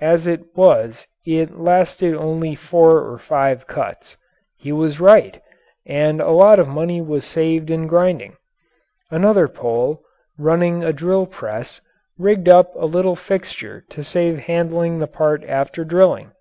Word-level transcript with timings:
As 0.00 0.26
it 0.26 0.40
was 0.56 1.06
it 1.24 1.56
lasted 1.56 2.12
only 2.12 2.56
four 2.56 3.08
or 3.08 3.18
five 3.18 3.68
cuts. 3.68 4.16
He 4.58 4.72
was 4.72 4.98
right, 4.98 5.40
and 5.86 6.20
a 6.20 6.32
lot 6.32 6.58
of 6.58 6.66
money 6.66 7.00
was 7.00 7.24
saved 7.24 7.70
in 7.70 7.86
grinding. 7.86 8.36
Another 9.12 9.46
Pole, 9.46 10.02
running 10.36 10.82
a 10.82 10.92
drill 10.92 11.24
press, 11.24 11.80
rigged 12.18 12.48
up 12.48 12.72
a 12.74 12.84
little 12.86 13.14
fixture 13.14 13.84
to 13.90 14.02
save 14.02 14.40
handling 14.40 14.98
the 14.98 15.06
part 15.06 15.44
after 15.44 15.84
drilling. 15.84 16.32